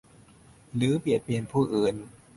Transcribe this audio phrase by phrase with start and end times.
[0.75, 1.95] หรือเบียดเบียนผู้อื่น